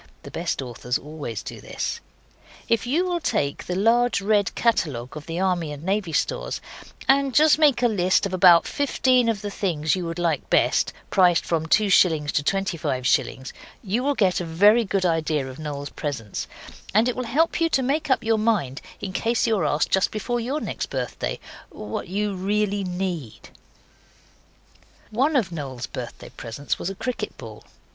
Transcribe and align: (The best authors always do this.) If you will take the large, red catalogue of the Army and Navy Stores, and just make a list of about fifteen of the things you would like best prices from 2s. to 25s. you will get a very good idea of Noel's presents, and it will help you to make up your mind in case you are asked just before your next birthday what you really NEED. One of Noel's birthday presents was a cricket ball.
(The 0.23 0.31
best 0.31 0.63
authors 0.63 0.97
always 0.97 1.43
do 1.43 1.61
this.) 1.61 1.99
If 2.67 2.87
you 2.87 3.05
will 3.05 3.19
take 3.19 3.65
the 3.67 3.75
large, 3.75 4.19
red 4.19 4.55
catalogue 4.55 5.15
of 5.15 5.27
the 5.27 5.39
Army 5.39 5.71
and 5.71 5.83
Navy 5.83 6.11
Stores, 6.11 6.59
and 7.07 7.35
just 7.35 7.59
make 7.59 7.83
a 7.83 7.87
list 7.87 8.25
of 8.25 8.33
about 8.33 8.65
fifteen 8.67 9.29
of 9.29 9.43
the 9.43 9.51
things 9.51 9.95
you 9.95 10.07
would 10.07 10.17
like 10.17 10.49
best 10.49 10.91
prices 11.11 11.45
from 11.45 11.67
2s. 11.67 12.31
to 12.31 12.43
25s. 12.43 13.51
you 13.83 14.01
will 14.01 14.15
get 14.15 14.41
a 14.41 14.43
very 14.43 14.83
good 14.85 15.05
idea 15.05 15.47
of 15.47 15.59
Noel's 15.59 15.91
presents, 15.91 16.47
and 16.95 17.07
it 17.07 17.15
will 17.15 17.25
help 17.25 17.61
you 17.61 17.69
to 17.69 17.83
make 17.83 18.09
up 18.09 18.23
your 18.23 18.39
mind 18.39 18.81
in 19.01 19.13
case 19.13 19.45
you 19.45 19.55
are 19.59 19.65
asked 19.65 19.91
just 19.91 20.09
before 20.09 20.39
your 20.39 20.59
next 20.61 20.87
birthday 20.87 21.39
what 21.69 22.07
you 22.07 22.33
really 22.33 22.83
NEED. 22.83 23.49
One 25.11 25.35
of 25.35 25.51
Noel's 25.51 25.85
birthday 25.85 26.29
presents 26.29 26.79
was 26.79 26.89
a 26.89 26.95
cricket 26.95 27.37
ball. 27.37 27.65